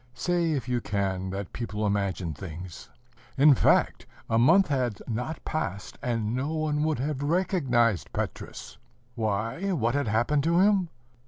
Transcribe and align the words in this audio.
Say, 0.15 0.53
if 0.53 0.67
you 0.67 0.81
can, 0.81 1.29
that 1.29 1.53
people 1.53 1.85
imagine 1.85 2.33
things! 2.33 2.89
In 3.37 3.53
fact, 3.53 4.07
a 4.31 4.39
month 4.39 4.67
had 4.69 4.99
not 5.07 5.45
passed, 5.45 5.99
and 6.01 6.35
no 6.35 6.55
one 6.55 6.81
would 6.83 6.97
have 6.97 7.21
recognized 7.21 8.11
Petrus. 8.11 8.79
Why, 9.13 9.71
what 9.73 9.93
had 9.93 10.07
happened 10.07 10.43
to 10.45 10.57
him? 10.59 10.89